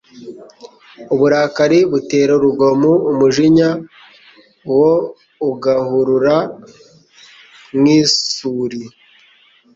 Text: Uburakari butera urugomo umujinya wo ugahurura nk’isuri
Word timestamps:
Uburakari 1.13 1.79
butera 1.91 2.31
urugomo 2.37 2.91
umujinya 3.11 3.69
wo 4.79 4.91
ugahurura 5.49 6.35
nk’isuri 7.79 8.81